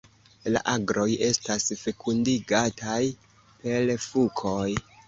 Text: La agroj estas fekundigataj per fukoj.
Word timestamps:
La 0.53 0.61
agroj 0.71 1.05
estas 1.27 1.69
fekundigataj 1.83 2.99
per 3.63 3.97
fukoj. 4.11 4.69